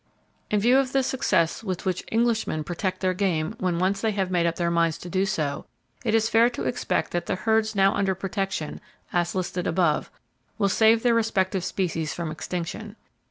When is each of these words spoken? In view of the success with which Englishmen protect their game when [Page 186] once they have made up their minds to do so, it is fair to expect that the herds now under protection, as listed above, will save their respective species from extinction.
In 0.49 0.59
view 0.59 0.79
of 0.79 0.93
the 0.93 1.03
success 1.03 1.63
with 1.63 1.85
which 1.85 2.03
Englishmen 2.11 2.63
protect 2.63 3.01
their 3.01 3.13
game 3.13 3.51
when 3.59 3.75
[Page 3.75 3.81
186] 3.81 3.81
once 3.81 4.01
they 4.01 4.11
have 4.19 4.31
made 4.31 4.47
up 4.47 4.55
their 4.55 4.71
minds 4.71 4.97
to 4.97 5.11
do 5.11 5.27
so, 5.27 5.67
it 6.03 6.15
is 6.15 6.27
fair 6.27 6.49
to 6.49 6.63
expect 6.63 7.11
that 7.11 7.27
the 7.27 7.35
herds 7.35 7.75
now 7.75 7.93
under 7.93 8.15
protection, 8.15 8.81
as 9.13 9.35
listed 9.35 9.67
above, 9.67 10.09
will 10.57 10.69
save 10.69 11.03
their 11.03 11.13
respective 11.13 11.63
species 11.63 12.15
from 12.15 12.31
extinction. 12.31 12.95